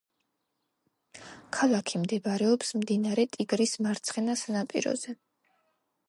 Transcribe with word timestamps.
ქალაქი 1.57 1.99
მდებარეობს 2.05 2.73
მდინარე 2.79 3.25
ტიგრის 3.37 3.75
მარცხენა 3.87 4.37
სანაპიროზე. 4.45 5.15